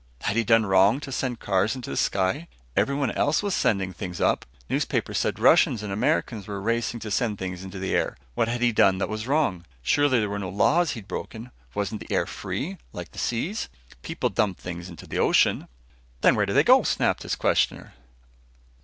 Had 0.21 0.35
he 0.35 0.43
done 0.43 0.65
wrong 0.65 0.99
to 1.01 1.11
send 1.11 1.39
cars 1.39 1.75
into 1.75 1.91
the 1.91 1.95
sky? 1.95 2.47
Everyone 2.75 3.11
else 3.11 3.43
was 3.43 3.53
sending 3.53 3.93
things 3.93 4.19
up. 4.19 4.47
Newspapers 4.67 5.19
said 5.19 5.37
Russians 5.37 5.83
and 5.83 5.93
Americans 5.93 6.47
were 6.47 6.59
racing 6.59 6.99
to 7.01 7.11
send 7.11 7.37
things 7.37 7.63
into 7.63 7.77
the 7.77 7.93
air. 7.93 8.17
What 8.33 8.47
had 8.47 8.61
he 8.61 8.71
done 8.71 8.97
that 8.97 9.09
was 9.09 9.27
wrong? 9.27 9.63
Surely 9.83 10.19
there 10.19 10.27
was 10.27 10.41
no 10.41 10.49
law 10.49 10.83
he'd 10.85 11.07
broken. 11.07 11.51
Wasn't 11.75 12.01
the 12.01 12.11
air 12.11 12.25
free, 12.25 12.79
like 12.93 13.11
the 13.11 13.19
seas? 13.19 13.69
People 14.01 14.29
dumped 14.31 14.59
things 14.59 14.89
into 14.89 15.05
the 15.05 15.19
ocean. 15.19 15.67
"Then 16.21 16.33
where 16.33 16.47
did 16.47 16.53
they 16.53 16.63
go?" 16.63 16.81
snapped 16.81 17.21
his 17.21 17.35
questioner. 17.35 17.93